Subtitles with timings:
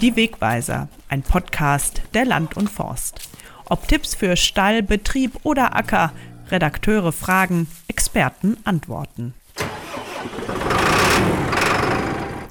[0.00, 3.28] Die Wegweiser, ein Podcast der Land und Forst.
[3.68, 6.12] Ob Tipps für Stall, Betrieb oder Acker,
[6.50, 9.34] Redakteure fragen, Experten antworten.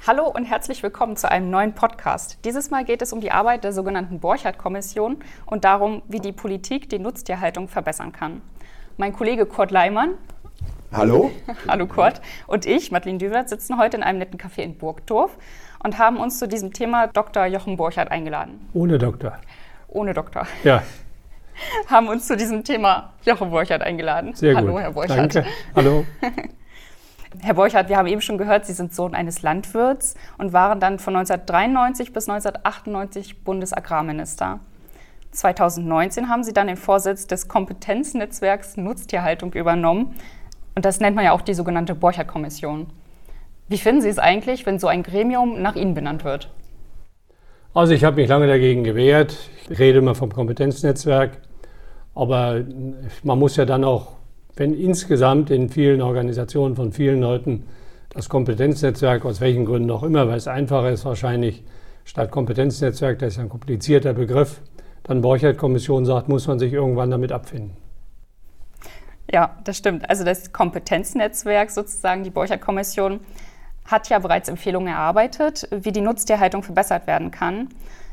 [0.05, 2.37] Hallo und herzlich willkommen zu einem neuen Podcast.
[2.45, 6.87] Dieses Mal geht es um die Arbeit der sogenannten Borchardt-Kommission und darum, wie die Politik
[6.91, 8.43] die Nutztierhaltung verbessern kann.
[8.97, 10.19] Mein Kollege Kurt Leimann.
[10.91, 11.31] Hallo.
[11.67, 12.21] Hallo Kurt.
[12.45, 15.35] Und ich, Madeline Düwert, sitzen heute in einem netten Café in Burgdorf
[15.83, 17.45] und haben uns zu diesem Thema Dr.
[17.45, 18.69] Jochen Borchardt eingeladen.
[18.73, 19.37] Ohne Doktor.
[19.87, 20.47] Ohne Doktor.
[20.63, 20.83] Ja.
[21.89, 24.33] haben uns zu diesem Thema Jochen Borchardt eingeladen.
[24.35, 24.81] Sehr Hallo, gut.
[24.81, 25.35] Herr Borchardt.
[25.35, 25.45] Danke.
[25.75, 26.05] Hallo.
[27.41, 30.97] Herr Borchardt, wir haben eben schon gehört, Sie sind Sohn eines Landwirts und waren dann
[30.97, 34.59] von 1993 bis 1998 Bundesagrarminister.
[35.31, 40.15] 2019 haben Sie dann den Vorsitz des Kompetenznetzwerks Nutztierhaltung übernommen.
[40.73, 42.87] Und das nennt man ja auch die sogenannte Borchardt-Kommission.
[43.69, 46.49] Wie finden Sie es eigentlich, wenn so ein Gremium nach Ihnen benannt wird?
[47.75, 49.37] Also ich habe mich lange dagegen gewehrt.
[49.69, 51.37] Ich rede immer vom Kompetenznetzwerk.
[52.15, 52.63] Aber
[53.21, 54.13] man muss ja dann auch,
[54.55, 57.67] wenn insgesamt in vielen Organisationen von vielen Leuten
[58.09, 61.63] das Kompetenznetzwerk, aus welchen Gründen auch immer, weil es einfacher ist wahrscheinlich,
[62.05, 64.61] statt Kompetenznetzwerk, das ist ein komplizierter Begriff,
[65.03, 67.77] dann Borchardt-Kommission sagt, muss man sich irgendwann damit abfinden.
[69.31, 70.09] Ja, das stimmt.
[70.09, 73.19] Also das Kompetenznetzwerk sozusagen, die Borchardt-Kommission,
[73.89, 77.69] hat ja bereits Empfehlungen erarbeitet, wie die Nutztierhaltung verbessert werden kann.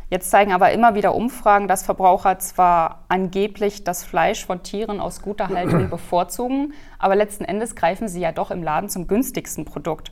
[0.09, 5.21] Jetzt zeigen aber immer wieder Umfragen, dass Verbraucher zwar angeblich das Fleisch von Tieren aus
[5.21, 10.11] guter Haltung bevorzugen, aber letzten Endes greifen sie ja doch im Laden zum günstigsten Produkt.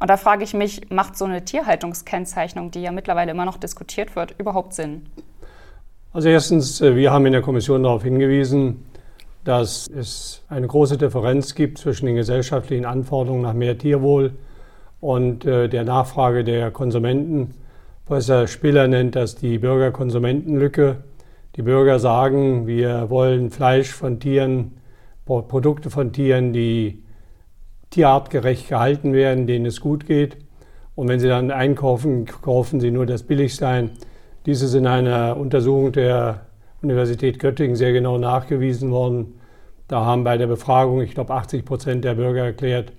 [0.00, 4.16] Und da frage ich mich, macht so eine Tierhaltungskennzeichnung, die ja mittlerweile immer noch diskutiert
[4.16, 5.06] wird, überhaupt Sinn?
[6.12, 8.84] Also erstens, äh, wir haben in der Kommission darauf hingewiesen,
[9.44, 14.32] dass es eine große Differenz gibt zwischen den gesellschaftlichen Anforderungen nach mehr Tierwohl
[15.00, 17.54] und äh, der Nachfrage der Konsumenten.
[18.04, 20.96] Professor Spiller nennt das die Bürger-Konsumenten-Lücke.
[21.56, 24.72] Die Bürger sagen, wir wollen Fleisch von Tieren,
[25.24, 27.02] Produkte von Tieren, die
[27.90, 30.36] tierartgerecht gehalten werden, denen es gut geht.
[30.94, 33.90] Und wenn sie dann einkaufen, kaufen sie nur das Billigste ein.
[34.46, 36.46] Dies ist in einer Untersuchung der
[36.82, 39.40] Universität Göttingen sehr genau nachgewiesen worden.
[39.86, 42.92] Da haben bei der Befragung, ich glaube, 80 Prozent der Bürger erklärt,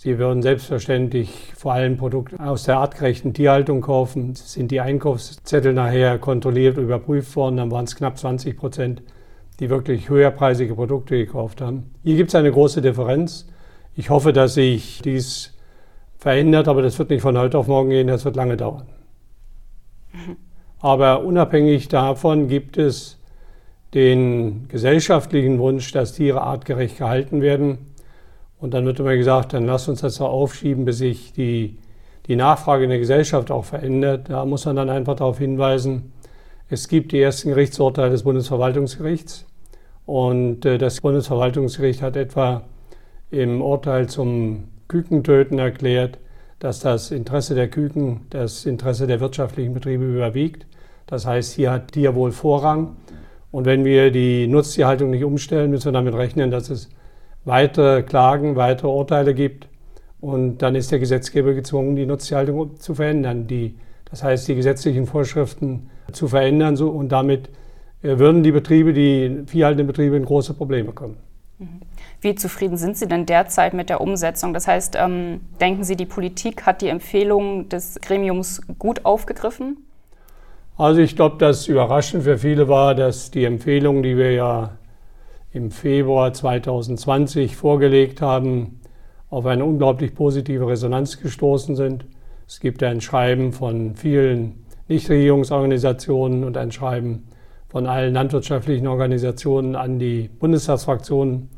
[0.00, 4.36] Sie würden selbstverständlich vor allem Produkte aus der artgerechten Tierhaltung kaufen.
[4.36, 9.02] Sind die Einkaufszettel nachher kontrolliert, überprüft worden, dann waren es knapp 20 Prozent,
[9.58, 11.90] die wirklich höherpreisige Produkte gekauft haben.
[12.04, 13.48] Hier gibt es eine große Differenz.
[13.96, 15.58] Ich hoffe, dass sich dies
[16.16, 18.86] verändert, aber das wird nicht von heute auf morgen gehen, das wird lange dauern.
[20.78, 23.18] Aber unabhängig davon gibt es
[23.94, 27.87] den gesellschaftlichen Wunsch, dass Tiere artgerecht gehalten werden.
[28.60, 31.78] Und dann wird immer gesagt, dann lass uns das doch aufschieben, bis sich die,
[32.26, 34.28] die Nachfrage in der Gesellschaft auch verändert.
[34.28, 36.12] Da muss man dann einfach darauf hinweisen,
[36.68, 39.46] es gibt die ersten Gerichtsurteile des Bundesverwaltungsgerichts.
[40.04, 42.62] Und äh, das Bundesverwaltungsgericht hat etwa
[43.30, 46.18] im Urteil zum Kükentöten erklärt,
[46.58, 50.66] dass das Interesse der Küken das Interesse der wirtschaftlichen Betriebe überwiegt.
[51.06, 52.96] Das heißt, hier hat Tierwohl Vorrang.
[53.50, 56.90] Und wenn wir die Nutztierhaltung nicht umstellen, müssen wir damit rechnen, dass es
[57.48, 59.68] weitere Klagen, weitere Urteile gibt.
[60.20, 63.46] Und dann ist der Gesetzgeber gezwungen, die Nutztierhaltung zu verändern.
[63.46, 63.76] Die,
[64.10, 66.76] das heißt, die gesetzlichen Vorschriften zu verändern.
[66.76, 67.48] So, und damit
[68.02, 71.16] äh, würden die Betriebe, die viehhaltenden Betriebe, in große Probleme kommen.
[71.58, 71.80] Mhm.
[72.20, 74.52] Wie zufrieden sind Sie denn derzeit mit der Umsetzung?
[74.52, 79.78] Das heißt, ähm, denken Sie, die Politik hat die Empfehlungen des Gremiums gut aufgegriffen?
[80.76, 84.77] Also ich glaube, dass überraschend für viele war, dass die Empfehlungen, die wir ja
[85.58, 88.80] im Februar 2020 vorgelegt haben,
[89.28, 92.06] auf eine unglaublich positive Resonanz gestoßen sind.
[92.46, 97.24] Es gibt ein Schreiben von vielen Nichtregierungsorganisationen und ein Schreiben
[97.68, 101.50] von allen landwirtschaftlichen Organisationen an die Bundestagsfraktionen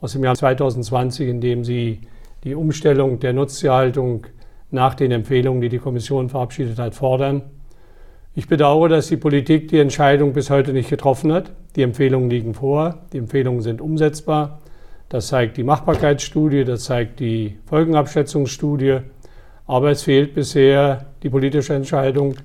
[0.00, 2.00] aus dem Jahr 2020, in dem sie
[2.44, 4.28] die Umstellung der Nutztierhaltung
[4.70, 7.42] nach den Empfehlungen, die die Kommission verabschiedet hat, fordern.
[8.34, 11.52] Ich bedauere, dass die Politik die Entscheidung bis heute nicht getroffen hat.
[11.76, 14.60] Die Empfehlungen liegen vor, die Empfehlungen sind umsetzbar.
[15.10, 19.00] Das zeigt die Machbarkeitsstudie, das zeigt die Folgenabschätzungsstudie.
[19.66, 22.36] Aber es fehlt bisher die politische Entscheidung,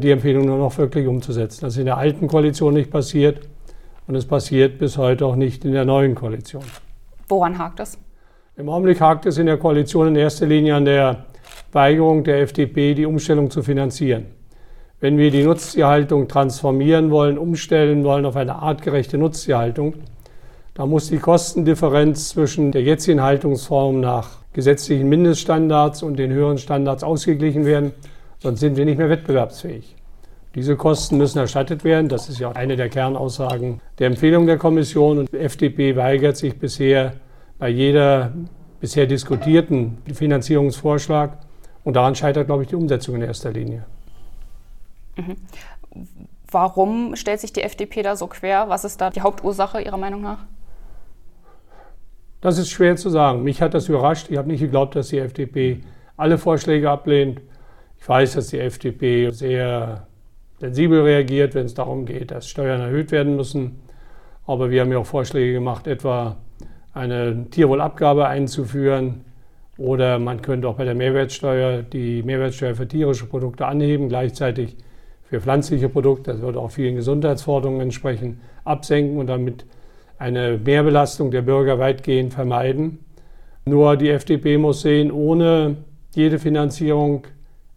[0.00, 1.60] die Empfehlung nur noch wirklich umzusetzen.
[1.66, 3.46] Das ist in der alten Koalition nicht passiert
[4.06, 6.64] und es passiert bis heute auch nicht in der neuen Koalition.
[7.28, 7.98] Woran hakt es?
[8.56, 11.26] Im Augenblick hakt es in der Koalition in erster Linie an der
[11.72, 14.28] Weigerung der FDP, die Umstellung zu finanzieren.
[14.98, 19.94] Wenn wir die Nutztierhaltung transformieren wollen, umstellen wollen auf eine artgerechte Nutztierhaltung,
[20.72, 27.04] da muss die Kostendifferenz zwischen der jetzigen Haltungsform nach gesetzlichen Mindeststandards und den höheren Standards
[27.04, 27.92] ausgeglichen werden,
[28.38, 29.96] sonst sind wir nicht mehr wettbewerbsfähig.
[30.54, 32.08] Diese Kosten müssen erstattet werden.
[32.08, 35.18] Das ist ja auch eine der Kernaussagen der Empfehlung der Kommission.
[35.18, 37.12] Und die FDP weigert sich bisher
[37.58, 38.32] bei jeder
[38.80, 41.36] bisher diskutierten Finanzierungsvorschlag.
[41.84, 43.84] Und daran scheitert, glaube ich, die Umsetzung in erster Linie.
[46.50, 48.68] Warum stellt sich die FDP da so quer?
[48.68, 50.38] Was ist da die Hauptursache Ihrer Meinung nach?
[52.40, 53.42] Das ist schwer zu sagen.
[53.42, 54.30] Mich hat das überrascht.
[54.30, 55.80] Ich habe nicht geglaubt, dass die FDP
[56.16, 57.40] alle Vorschläge ablehnt.
[57.98, 60.06] Ich weiß, dass die FDP sehr
[60.60, 63.80] sensibel reagiert, wenn es darum geht, dass Steuern erhöht werden müssen.
[64.46, 66.36] Aber wir haben ja auch Vorschläge gemacht, etwa
[66.94, 69.24] eine Tierwohlabgabe einzuführen.
[69.76, 74.76] Oder man könnte auch bei der Mehrwertsteuer die Mehrwertsteuer für tierische Produkte anheben, gleichzeitig
[75.28, 79.64] für pflanzliche Produkte, das würde auch vielen Gesundheitsforderungen entsprechen, absenken und damit
[80.18, 82.98] eine Mehrbelastung der Bürger weitgehend vermeiden.
[83.64, 85.76] Nur die FDP muss sehen, ohne
[86.14, 87.24] jede Finanzierung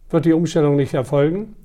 [0.08, 1.56] wird die Umstellung nicht erfolgen.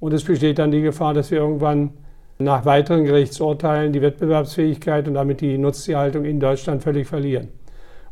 [0.00, 1.90] Und es besteht dann die Gefahr, dass wir irgendwann
[2.38, 7.48] nach weiteren Gerichtsurteilen die Wettbewerbsfähigkeit und damit die Nutztierhaltung in Deutschland völlig verlieren.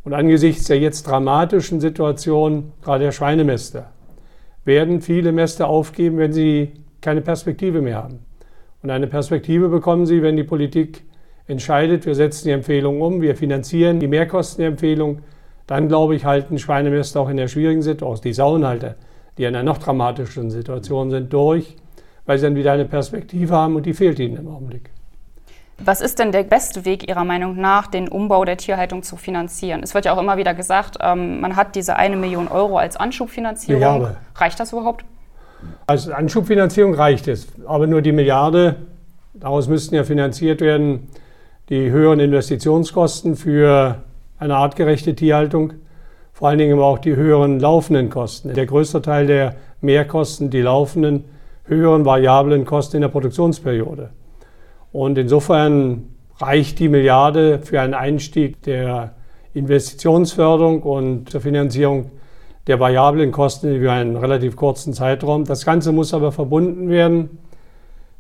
[0.05, 3.91] Und angesichts der jetzt dramatischen Situation, gerade der Schweinemäster,
[4.65, 6.73] werden viele Mäster aufgeben, wenn sie
[7.07, 8.19] keine Perspektive mehr haben.
[8.83, 11.05] Und eine Perspektive bekommen sie, wenn die Politik
[11.47, 15.21] entscheidet, wir setzen die Empfehlung um, wir finanzieren die Mehrkostenempfehlung,
[15.69, 18.97] dann glaube ich, halten Schweinemäster auch in der schwierigen Situation, die Sauenhalter,
[19.39, 21.77] die in einer noch dramatischen Situation sind, durch,
[22.25, 24.91] weil sie dann wieder eine Perspektive haben und die fehlt ihnen im Augenblick.
[25.79, 29.85] Was ist denn der beste Weg Ihrer Meinung nach, den Umbau der Tierhaltung zu finanzieren?
[29.85, 32.97] Es wird ja auch immer wieder gesagt, ähm, man hat diese eine Million Euro als
[32.97, 33.81] Anschubfinanzierung.
[33.81, 34.17] Milliarde.
[34.35, 35.05] Reicht das überhaupt?
[35.87, 38.77] Als Anschubfinanzierung reicht es, aber nur die Milliarde.
[39.35, 41.09] Daraus müssten ja finanziert werden
[41.69, 44.03] die höheren Investitionskosten für
[44.39, 45.73] eine artgerechte Tierhaltung,
[46.33, 48.55] vor allen Dingen aber auch die höheren laufenden Kosten.
[48.55, 51.25] Der größte Teil der Mehrkosten, die laufenden,
[51.65, 54.11] höheren variablen Kosten in der Produktionsperiode.
[54.93, 56.05] Und insofern
[56.39, 59.15] reicht die Milliarde für einen Einstieg der
[59.55, 62.11] Investitionsförderung und zur Finanzierung
[62.67, 65.45] der variablen Kosten über einen relativ kurzen Zeitraum.
[65.45, 67.39] Das Ganze muss aber verbunden werden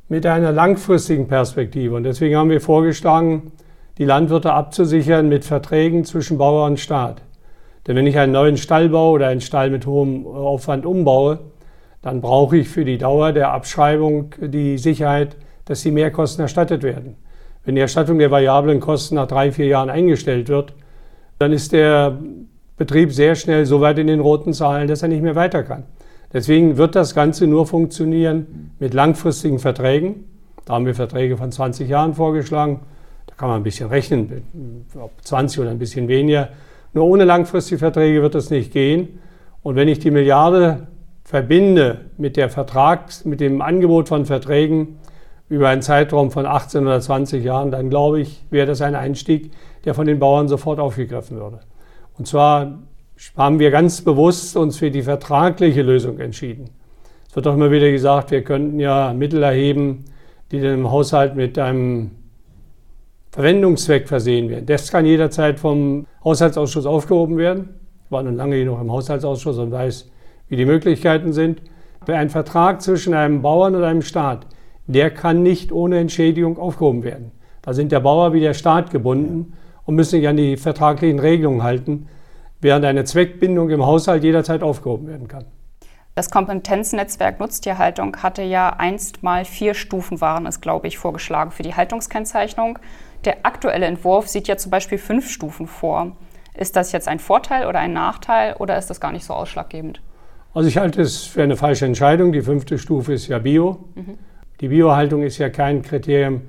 [0.08, 1.94] mit einer langfristigen Perspektive.
[1.96, 3.52] Und deswegen haben wir vorgeschlagen,
[3.98, 7.22] die Landwirte abzusichern mit Verträgen zwischen Bauer und Staat.
[7.86, 11.38] Denn wenn ich einen neuen Stall baue oder einen Stall mit hohem Aufwand umbaue,
[12.02, 17.16] dann brauche ich für die Dauer der Abschreibung die Sicherheit, dass die Mehrkosten erstattet werden.
[17.64, 20.74] Wenn die Erstattung der variablen Kosten nach drei, vier Jahren eingestellt wird,
[21.38, 22.18] dann ist der
[22.76, 25.84] Betrieb sehr schnell so weit in den roten Zahlen, dass er nicht mehr weiter kann.
[26.32, 30.24] Deswegen wird das Ganze nur funktionieren mit langfristigen Verträgen.
[30.66, 32.80] Da haben wir Verträge von 20 Jahren vorgeschlagen.
[33.26, 36.50] Da kann man ein bisschen rechnen, ob 20 oder ein bisschen weniger.
[36.92, 39.20] Nur ohne langfristige Verträge wird das nicht gehen.
[39.62, 40.88] Und wenn ich die Milliarde
[41.24, 44.98] verbinde mit, der Vertrags-, mit dem Angebot von Verträgen
[45.48, 49.52] über einen Zeitraum von 18 oder 20 Jahren, dann glaube ich, wäre das ein Einstieg,
[49.84, 51.60] der von den Bauern sofort aufgegriffen würde.
[52.18, 52.78] Und zwar
[53.36, 56.70] haben wir ganz bewusst uns für die vertragliche Lösung entschieden.
[57.28, 60.04] Es wird auch immer wieder gesagt, wir könnten ja Mittel erheben,
[60.50, 62.12] die dann im Haushalt mit einem
[63.32, 64.64] Verwendungszweck versehen werden.
[64.66, 67.74] Das kann jederzeit vom Haushaltsausschuss aufgehoben werden.
[68.06, 70.10] Ich war nun lange genug im Haushaltsausschuss und weiß,
[70.48, 71.60] wie die Möglichkeiten sind.
[72.06, 74.46] Ein Vertrag zwischen einem Bauern und einem Staat,
[74.86, 77.32] der kann nicht ohne Entschädigung aufgehoben werden.
[77.62, 79.54] Da sind der Bauer wie der Staat gebunden
[79.86, 82.08] und müssen sich an die vertraglichen Regelungen halten
[82.60, 85.44] während eine Zweckbindung im Haushalt jederzeit aufgehoben werden kann.
[86.14, 91.62] Das Kompetenznetzwerk Nutztierhaltung hatte ja einst mal vier Stufen, waren es, glaube ich, vorgeschlagen für
[91.62, 92.78] die Haltungskennzeichnung.
[93.26, 96.16] Der aktuelle Entwurf sieht ja zum Beispiel fünf Stufen vor.
[96.54, 100.00] Ist das jetzt ein Vorteil oder ein Nachteil oder ist das gar nicht so ausschlaggebend?
[100.54, 102.32] Also ich halte es für eine falsche Entscheidung.
[102.32, 103.84] Die fünfte Stufe ist ja Bio.
[103.94, 104.16] Mhm.
[104.62, 106.40] Die Biohaltung ist ja kein Kriterium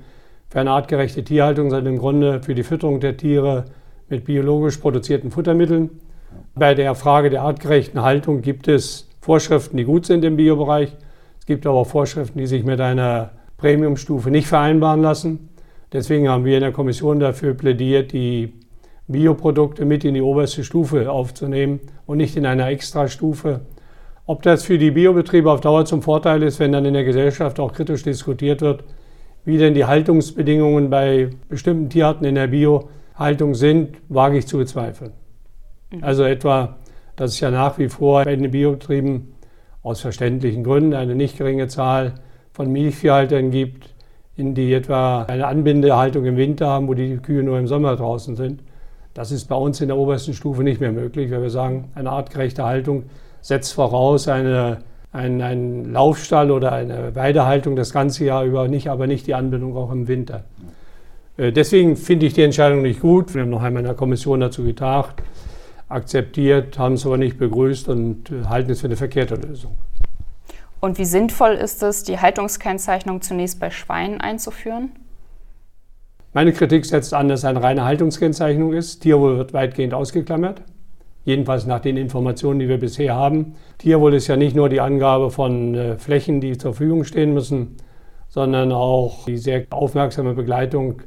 [0.48, 3.66] für eine artgerechte Tierhaltung, sondern im Grunde für die Fütterung der Tiere
[4.08, 5.90] mit biologisch produzierten Futtermitteln.
[6.54, 10.96] Bei der Frage der artgerechten Haltung gibt es Vorschriften, die gut sind im Biobereich.
[11.38, 15.50] Es gibt aber auch Vorschriften, die sich mit einer Premiumstufe nicht vereinbaren lassen.
[15.92, 18.54] Deswegen haben wir in der Kommission dafür plädiert, die
[19.06, 23.60] Bioprodukte mit in die oberste Stufe aufzunehmen und nicht in einer Extrastufe.
[24.26, 27.58] Ob das für die Biobetriebe auf Dauer zum Vorteil ist, wenn dann in der Gesellschaft
[27.58, 28.84] auch kritisch diskutiert wird,
[29.48, 34.58] wie denn die Haltungsbedingungen bei bestimmten Tierarten in der Bio Haltung sind, wage ich zu
[34.58, 35.12] bezweifeln.
[35.90, 36.04] Mhm.
[36.04, 36.76] Also etwa,
[37.16, 39.32] dass es ja nach wie vor bei den Biobetrieben
[39.82, 42.16] aus verständlichen Gründen eine nicht geringe Zahl
[42.52, 43.94] von Milchviehhaltern gibt,
[44.36, 48.36] in die etwa eine Anbindehaltung im Winter haben, wo die Kühe nur im Sommer draußen
[48.36, 48.62] sind.
[49.14, 52.10] Das ist bei uns in der obersten Stufe nicht mehr möglich, weil wir sagen, eine
[52.10, 53.04] artgerechte Haltung
[53.40, 54.80] setzt voraus eine
[55.12, 59.76] ein, ein Laufstall oder eine Weidehaltung das ganze Jahr über, nicht, aber nicht die Anbindung
[59.76, 60.44] auch im Winter.
[61.36, 63.34] Äh, deswegen finde ich die Entscheidung nicht gut.
[63.34, 65.22] Wir haben noch einmal in der Kommission dazu getagt,
[65.88, 69.74] akzeptiert, haben es aber nicht begrüßt und äh, halten es für eine verkehrte Lösung.
[70.80, 74.90] Und wie sinnvoll ist es, die Haltungskennzeichnung zunächst bei Schweinen einzuführen?
[76.34, 79.00] Meine Kritik setzt an, dass es eine reine Haltungskennzeichnung ist.
[79.00, 80.62] Tierwohl wird weitgehend ausgeklammert.
[81.24, 83.54] Jedenfalls nach den Informationen, die wir bisher haben.
[83.78, 87.76] Tierwohl ist ja nicht nur die Angabe von äh, Flächen, die zur Verfügung stehen müssen,
[88.28, 91.02] sondern auch die sehr aufmerksame Begleitung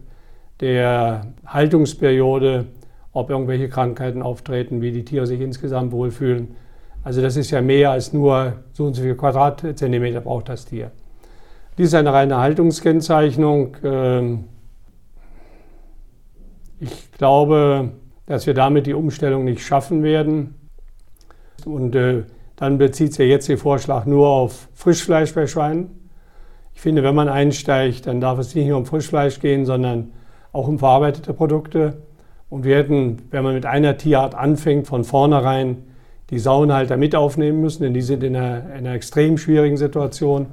[0.60, 2.68] der Haltungsperiode,
[3.14, 6.56] ob irgendwelche Krankheiten auftreten, wie die Tiere sich insgesamt wohlfühlen.
[7.04, 10.92] Also das ist ja mehr als nur so und so viel Quadratzentimeter braucht das Tier.
[11.78, 13.78] Dies ist eine reine Haltungskennzeichnung.
[13.84, 14.44] Ähm,
[16.80, 17.92] ich glaube,
[18.26, 20.56] dass wir damit die Umstellung nicht schaffen werden.
[21.66, 22.24] Und äh,
[22.56, 26.10] dann bezieht sich jetzt der Vorschlag nur auf Frischfleisch bei Schweinen.
[26.74, 30.12] Ich finde, wenn man einsteigt, dann darf es nicht nur um Frischfleisch gehen, sondern
[30.52, 32.02] auch um verarbeitete Produkte.
[32.50, 35.84] Und wir hätten, wenn man mit einer Tierart anfängt, von vornherein
[36.30, 40.48] die Sauenhalter mit aufnehmen müssen, denn die sind in einer, in einer extrem schwierigen Situation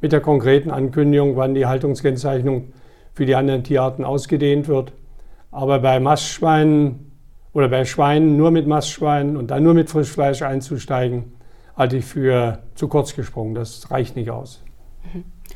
[0.00, 2.72] mit der konkreten Ankündigung, wann die Haltungskennzeichnung
[3.12, 4.92] für die anderen Tierarten ausgedehnt wird.
[5.50, 7.09] Aber bei Mastschweinen
[7.52, 11.32] oder bei Schweinen nur mit Mastschweinen und dann nur mit Frischfleisch einzusteigen,
[11.76, 13.54] halte ich für zu kurz gesprungen.
[13.54, 14.62] Das reicht nicht aus.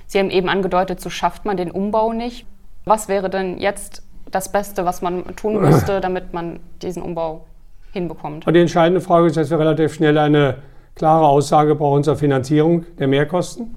[0.06, 2.46] Sie haben eben angedeutet, so schafft man den Umbau nicht.
[2.84, 7.46] Was wäre denn jetzt das Beste, was man tun müsste, damit man diesen Umbau
[7.92, 8.46] hinbekommt?
[8.46, 10.58] Und die entscheidende Frage ist, dass wir relativ schnell eine
[10.94, 13.76] klare Aussage brauchen zur Finanzierung der Mehrkosten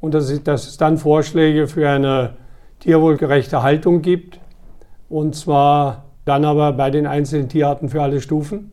[0.00, 2.36] und dass, dass es dann Vorschläge für eine
[2.80, 4.38] tierwohlgerechte Haltung gibt
[5.08, 8.70] und zwar dann aber bei den einzelnen Tierarten für alle Stufen.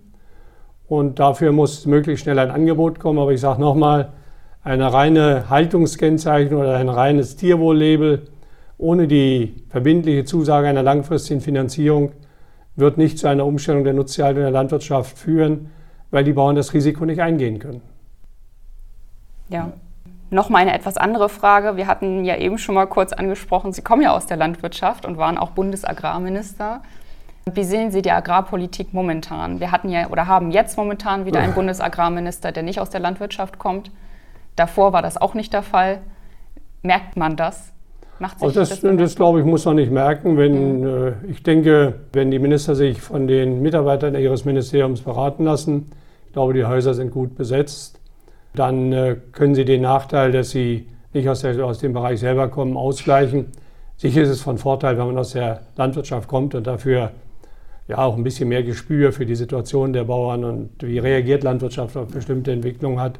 [0.88, 3.20] Und dafür muss möglichst schnell ein Angebot kommen.
[3.20, 4.10] Aber ich sage nochmal,
[4.64, 8.28] eine reine Haltungskennzeichnung oder ein reines Tierwohllabel
[8.82, 12.12] ohne die verbindliche Zusage einer langfristigen Finanzierung
[12.76, 15.70] wird nicht zu einer Umstellung der Nutztierhaltung der Landwirtschaft führen,
[16.10, 17.82] weil die Bauern das Risiko nicht eingehen können.
[19.50, 19.72] Ja.
[20.32, 21.76] Nochmal eine etwas andere Frage.
[21.76, 25.18] Wir hatten ja eben schon mal kurz angesprochen, Sie kommen ja aus der Landwirtschaft und
[25.18, 26.82] waren auch Bundesagrarminister.
[27.46, 29.60] Wie sehen Sie die Agrarpolitik momentan?
[29.60, 33.58] Wir hatten ja oder haben jetzt momentan wieder einen Bundesagrarminister, der nicht aus der Landwirtschaft
[33.58, 33.90] kommt.
[34.56, 36.00] Davor war das auch nicht der Fall.
[36.84, 37.72] Merkt man das?
[38.20, 40.38] Macht also das, das, das glaube ich, muss man nicht merken.
[40.38, 40.88] Wenn, mhm.
[40.88, 45.90] äh, ich denke, wenn die Minister sich von den Mitarbeitern ihres Ministeriums beraten lassen,
[46.28, 48.00] ich glaube, die Häuser sind gut besetzt,
[48.54, 52.50] dann äh, können sie den Nachteil, dass sie nicht aus, der, aus dem Bereich selber
[52.50, 53.48] kommen, ausgleichen.
[53.98, 57.12] Sicher ist es von Vorteil, wenn man aus der Landwirtschaft kommt und dafür
[57.92, 61.96] ja auch ein bisschen mehr Gespür für die Situation der Bauern und wie reagiert Landwirtschaft
[61.98, 63.20] auf bestimmte Entwicklungen hat.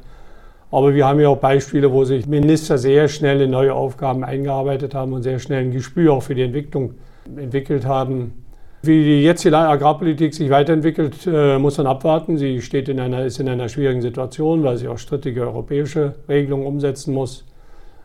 [0.70, 4.94] Aber wir haben ja auch Beispiele, wo sich Minister sehr schnell in neue Aufgaben eingearbeitet
[4.94, 6.94] haben und sehr schnell ein Gespür auch für die Entwicklung
[7.36, 8.32] entwickelt haben.
[8.82, 12.38] Wie die jetzige Agrarpolitik sich weiterentwickelt, äh, muss man abwarten.
[12.38, 16.66] Sie steht in einer, ist in einer schwierigen Situation, weil sie auch strittige europäische Regelungen
[16.66, 17.44] umsetzen muss.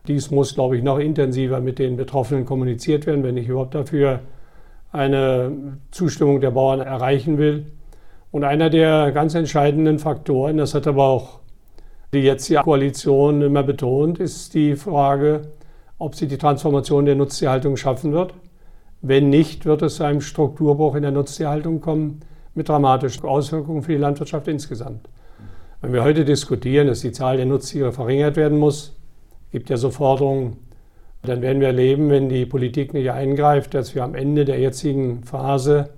[0.07, 4.19] Dies muss, glaube ich, noch intensiver mit den Betroffenen kommuniziert werden, wenn ich überhaupt dafür
[4.98, 7.72] eine Zustimmung der Bauern erreichen will.
[8.32, 11.39] Und einer der ganz entscheidenden Faktoren, das hat aber auch
[12.13, 15.50] die jetzt die Koalition immer betont, ist die Frage,
[15.98, 18.34] ob sie die Transformation der Nutztierhaltung schaffen wird.
[19.01, 22.22] Wenn nicht, wird es zu einem Strukturbruch in der Nutztierhaltung kommen
[22.56, 25.10] mit dramatischen Auswirkungen für die Landwirtschaft insgesamt.
[25.82, 28.96] Wenn wir heute diskutieren, dass die Zahl der Nutztiere verringert werden muss,
[29.51, 30.58] gibt ja so Forderungen,
[31.27, 35.24] dann werden wir erleben, wenn die Politik nicht eingreift, dass wir am Ende der jetzigen
[35.24, 35.89] Phase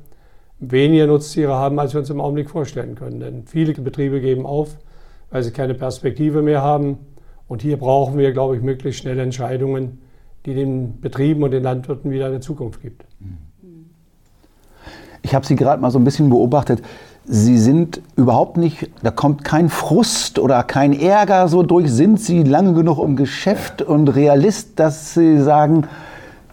[0.59, 3.19] weniger Nutztiere haben, als wir uns im Augenblick vorstellen können.
[3.19, 4.77] Denn viele Betriebe geben auf,
[5.31, 6.98] weil sie keine Perspektive mehr haben.
[7.48, 10.00] Und hier brauchen wir, glaube ich, möglichst schnelle Entscheidungen,
[10.45, 13.05] die den Betrieben und den Landwirten wieder eine Zukunft gibt.
[15.21, 16.81] Ich habe Sie gerade mal so ein bisschen beobachtet.
[17.25, 21.91] Sie sind überhaupt nicht, da kommt kein Frust oder kein Ärger so durch.
[21.91, 25.88] Sind Sie lange genug im Geschäft und Realist, dass Sie sagen,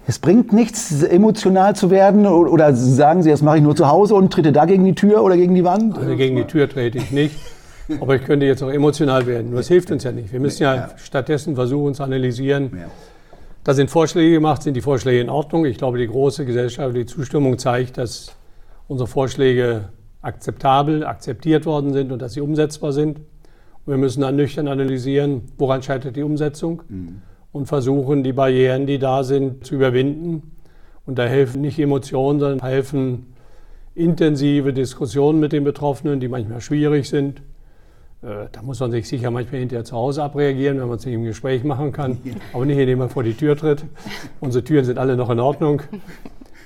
[0.06, 2.26] es bringt nichts, emotional zu werden?
[2.26, 5.24] Oder sagen Sie, das mache ich nur zu Hause und trete da gegen die Tür
[5.24, 5.98] oder gegen die Wand?
[5.98, 7.36] Also gegen die Tür trete ich nicht.
[8.00, 9.50] Aber ich könnte jetzt auch emotional werden.
[9.50, 10.32] Nur es hilft uns ja nicht.
[10.32, 12.70] Wir müssen ja stattdessen versuchen zu analysieren.
[13.64, 15.64] Da sind Vorschläge gemacht, sind die Vorschläge in Ordnung.
[15.64, 18.32] Ich glaube, die große gesellschaftliche Zustimmung zeigt, dass
[18.88, 19.88] unsere Vorschläge
[20.26, 23.18] akzeptabel, akzeptiert worden sind und dass sie umsetzbar sind.
[23.18, 27.22] Und wir müssen dann nüchtern analysieren, woran scheitert die Umsetzung mhm.
[27.52, 30.52] und versuchen, die Barrieren, die da sind, zu überwinden.
[31.06, 33.26] Und da helfen nicht Emotionen, sondern helfen
[33.94, 37.40] intensive Diskussionen mit den Betroffenen, die manchmal schwierig sind
[38.22, 41.14] Äh, da muss man sich sicher manchmal hinterher zu Hause abreagieren, wenn man es nicht
[41.14, 42.18] im Gespräch machen kann,
[42.52, 43.84] aber nicht indem man vor die Tür tritt.
[44.40, 45.82] Unsere Türen sind alle noch in Ordnung.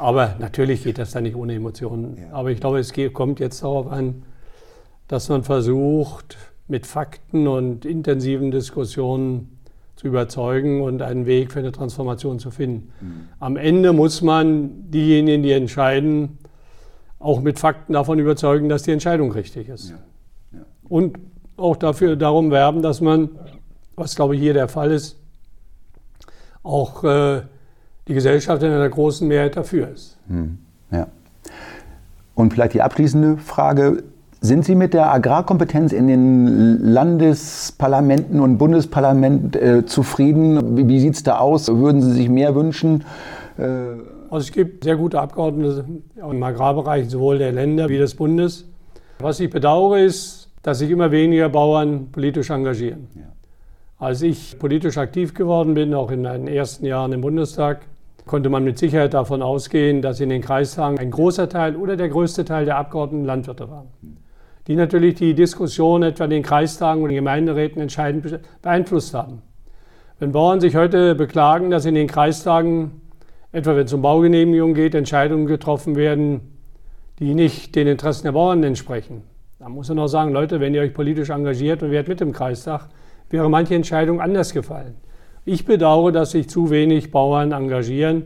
[0.00, 2.16] Aber natürlich geht das dann nicht ohne Emotionen.
[2.32, 4.22] Aber ich glaube, es kommt jetzt darauf an,
[5.08, 6.38] dass man versucht,
[6.68, 9.58] mit Fakten und intensiven Diskussionen
[9.96, 12.90] zu überzeugen und einen Weg für eine Transformation zu finden.
[13.00, 13.28] Mhm.
[13.40, 16.38] Am Ende muss man diejenigen, die entscheiden,
[17.18, 19.90] auch mit Fakten davon überzeugen, dass die Entscheidung richtig ist.
[19.90, 19.96] Ja.
[20.52, 20.64] Ja.
[20.88, 21.18] Und
[21.58, 23.28] auch dafür darum werben, dass man,
[23.96, 25.18] was glaube ich hier der Fall ist,
[26.62, 27.42] auch äh,
[28.08, 30.16] die Gesellschaft in einer großen Mehrheit dafür ist.
[30.28, 30.58] Hm,
[30.90, 31.06] ja.
[32.34, 34.02] Und vielleicht die abschließende Frage.
[34.40, 40.78] Sind Sie mit der Agrarkompetenz in den Landesparlamenten und Bundesparlament äh, zufrieden?
[40.78, 41.68] Wie, wie sieht es da aus?
[41.68, 43.04] Würden Sie sich mehr wünschen?
[43.58, 45.84] Äh also es gibt sehr gute Abgeordnete
[46.16, 48.64] im Agrarbereich, sowohl der Länder wie des Bundes.
[49.18, 53.08] Was ich bedauere, ist, dass sich immer weniger Bauern politisch engagieren.
[53.16, 53.32] Ja.
[53.98, 57.80] Als ich politisch aktiv geworden bin, auch in den ersten Jahren im Bundestag,
[58.30, 62.08] konnte man mit Sicherheit davon ausgehen, dass in den Kreistagen ein großer Teil oder der
[62.08, 63.88] größte Teil der Abgeordneten Landwirte waren.
[64.68, 69.42] Die natürlich die Diskussion etwa in den Kreistagen und den Gemeinderäten entscheidend beeinflusst haben.
[70.20, 73.00] Wenn Bauern sich heute beklagen, dass in den Kreistagen,
[73.50, 76.40] etwa wenn es um Baugenehmigungen geht, Entscheidungen getroffen werden,
[77.18, 79.24] die nicht den Interessen der Bauern entsprechen,
[79.58, 82.32] dann muss man auch sagen, Leute, wenn ihr euch politisch engagiert und werdet mit im
[82.32, 82.90] Kreistag,
[83.28, 84.94] wäre manche Entscheidung anders gefallen.
[85.52, 88.24] Ich bedauere, dass sich zu wenig Bauern engagieren.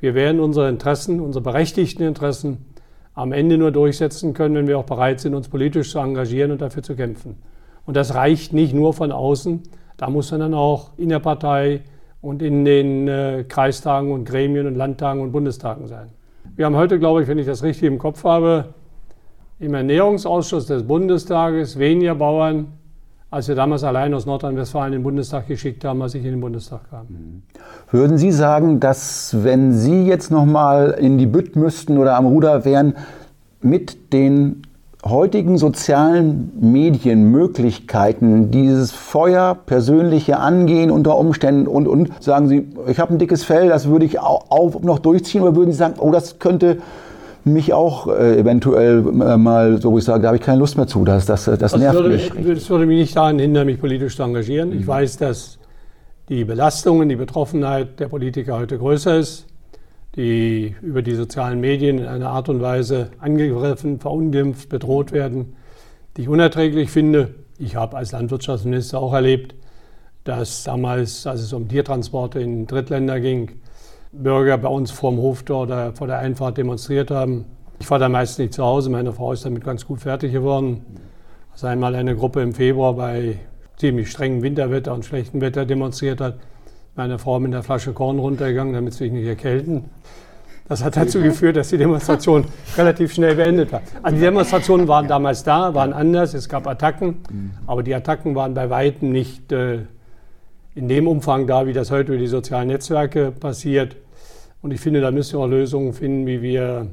[0.00, 2.64] Wir werden unsere Interessen, unsere berechtigten Interessen
[3.12, 6.62] am Ende nur durchsetzen können, wenn wir auch bereit sind, uns politisch zu engagieren und
[6.62, 7.36] dafür zu kämpfen.
[7.84, 9.64] Und das reicht nicht nur von außen,
[9.98, 11.82] da muss man dann auch in der Partei
[12.22, 16.08] und in den äh, Kreistagen und Gremien und Landtagen und Bundestagen sein.
[16.56, 18.72] Wir haben heute, glaube ich, wenn ich das richtig im Kopf habe,
[19.58, 22.68] im Ernährungsausschuss des Bundestages weniger Bauern
[23.32, 26.40] als wir damals allein aus Nordrhein-Westfalen in den Bundestag geschickt haben, als ich in den
[26.42, 27.06] Bundestag kam.
[27.08, 27.42] Mhm.
[27.90, 32.26] Würden Sie sagen, dass wenn Sie jetzt noch mal in die Bütt müssten oder am
[32.26, 32.94] Ruder wären,
[33.62, 34.62] mit den
[35.02, 43.14] heutigen sozialen Medienmöglichkeiten dieses Feuer persönliche Angehen unter Umständen und und sagen Sie, ich habe
[43.14, 46.38] ein dickes Fell, das würde ich auch noch durchziehen oder würden Sie sagen, oh, das
[46.38, 46.78] könnte
[47.44, 50.76] mich auch äh, eventuell äh, mal, so wo ich sage, da habe ich keine Lust
[50.76, 51.04] mehr zu.
[51.04, 52.30] Das, das, das nervt würde, mich.
[52.30, 54.70] Das würde mich nicht daran hindern, mich politisch zu engagieren.
[54.70, 54.80] Mhm.
[54.80, 55.58] Ich weiß, dass
[56.28, 59.46] die Belastungen, die Betroffenheit der Politiker heute größer ist,
[60.16, 65.54] die über die sozialen Medien in einer Art und Weise angegriffen, verunglimpft, bedroht werden,
[66.16, 67.34] die ich unerträglich finde.
[67.58, 69.54] Ich habe als Landwirtschaftsminister auch erlebt,
[70.24, 73.50] dass damals, als es um Tiertransporte in Drittländer ging,
[74.12, 77.46] Bürger bei uns vor dem Hoftor oder vor der Einfahrt demonstriert haben.
[77.80, 80.84] Ich war da meist nicht zu Hause, meine Frau ist damit ganz gut fertig geworden.
[81.52, 83.38] Als einmal eine Gruppe im Februar bei
[83.76, 86.36] ziemlich strengem Winterwetter und schlechtem Wetter demonstriert hat,
[86.94, 89.84] meine Frau mit einer Flasche Korn runtergegangen, damit sie sich nicht erkälten.
[90.68, 92.44] Das hat dazu geführt, dass die Demonstration
[92.76, 93.80] relativ schnell beendet war.
[94.02, 97.16] Also die Demonstrationen waren damals da, waren anders, es gab Attacken,
[97.66, 99.80] aber die Attacken waren bei weitem nicht äh,
[100.74, 103.96] in dem Umfang da, wie das heute über die sozialen Netzwerke passiert.
[104.62, 106.86] Und ich finde, da müssen wir auch Lösungen finden, wie wir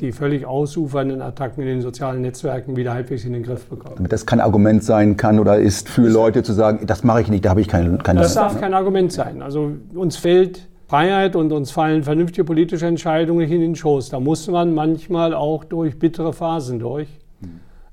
[0.00, 3.96] die völlig ausufernden Attacken in den sozialen Netzwerken wieder halbwegs in den Griff bekommen.
[3.96, 7.28] Damit das kein Argument sein kann oder ist für Leute zu sagen, das mache ich
[7.28, 9.42] nicht, da habe ich keine, keine Das darf kein Argument sein.
[9.42, 14.10] Also uns fehlt Freiheit und uns fallen vernünftige politische Entscheidungen nicht in den Schoß.
[14.10, 17.08] Da muss man manchmal auch durch bittere Phasen durch.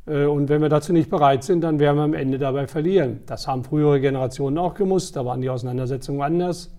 [0.05, 0.29] Hm.
[0.29, 3.21] Und wenn wir dazu nicht bereit sind, dann werden wir am Ende dabei verlieren.
[3.25, 6.71] Das haben frühere Generationen auch gemusst, da waren die Auseinandersetzungen anders.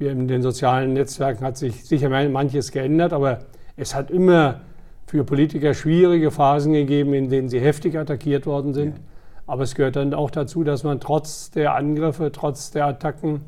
[0.00, 3.40] In den sozialen Netzwerken hat sich sicher manches geändert, aber
[3.76, 4.60] es hat immer
[5.06, 8.96] für Politiker schwierige Phasen gegeben, in denen sie heftig attackiert worden sind.
[8.96, 9.02] Ja.
[9.46, 13.40] Aber es gehört dann auch dazu, dass man trotz der Angriffe, trotz der Attacken,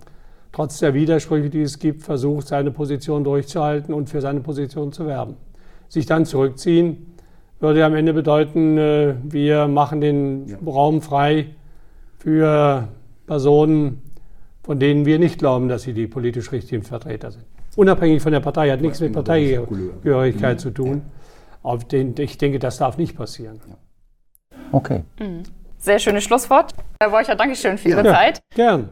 [0.53, 5.07] trotz der Widersprüche, die es gibt, versucht, seine Position durchzuhalten und für seine Position zu
[5.07, 5.37] werben.
[5.89, 7.11] Sich dann zurückziehen
[7.61, 10.57] würde am Ende bedeuten, äh, wir machen den ja.
[10.67, 11.47] Raum frei
[12.19, 12.89] für
[13.27, 14.03] Personen,
[14.71, 17.45] von denen wir nicht glauben, dass sie die politisch richtigen Vertreter sind.
[17.75, 20.61] Unabhängig von der Partei, hat nichts mit Parteigehörigkeit mhm.
[20.61, 21.03] zu tun.
[21.65, 23.61] Aber ich denke, das darf nicht passieren.
[24.71, 25.03] Okay.
[25.19, 25.43] Mhm.
[25.77, 26.73] Sehr schönes Schlusswort.
[27.01, 28.15] Herr Borcher, Dankeschön für Ihre ja.
[28.15, 28.39] Zeit.
[28.55, 28.91] Gern.